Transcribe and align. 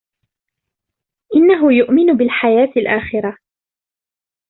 إنهُ 1.35 1.71
يؤمن 1.73 2.17
بالحياة 2.17 2.71
الآخرة. 2.77 3.37